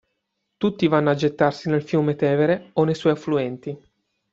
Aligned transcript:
Tutti 0.57 0.87
vanno 0.87 1.11
a 1.11 1.13
gettarsi 1.13 1.69
nel 1.69 1.83
fiume 1.83 2.15
Tevere 2.15 2.71
o 2.73 2.85
nei 2.85 2.95
suoi 2.95 3.13
affluenti. 3.13 3.77